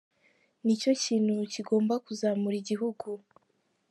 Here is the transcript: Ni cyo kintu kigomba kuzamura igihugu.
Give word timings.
Ni 0.65 0.73
cyo 0.81 0.91
kintu 1.03 1.35
kigomba 1.53 1.93
kuzamura 2.05 2.55
igihugu. 2.61 3.07